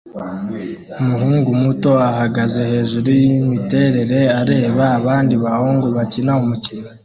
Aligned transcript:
Umuhungu 1.01 1.49
muto 1.63 1.91
ahagaze 2.09 2.59
hejuru 2.71 3.09
yimiterere 3.21 4.19
areba 4.41 4.83
abandi 4.99 5.33
bahungu 5.43 5.85
bakina 5.97 6.31
umukino 6.41 6.87